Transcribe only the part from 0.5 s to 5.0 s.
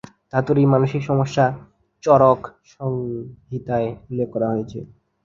এই মানসিক সমস্যা চরক সংহিতায় উল্লেখ করা হয়েছে।